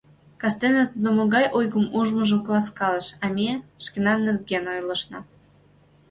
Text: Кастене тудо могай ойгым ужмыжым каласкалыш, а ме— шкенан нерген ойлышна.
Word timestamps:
Кастене 0.41 0.83
тудо 0.91 1.09
могай 1.17 1.45
ойгым 1.57 1.85
ужмыжым 1.99 2.41
каласкалыш, 2.43 3.07
а 3.23 3.25
ме— 3.35 3.49
шкенан 3.85 4.19
нерген 4.27 4.63
ойлышна. 4.73 5.19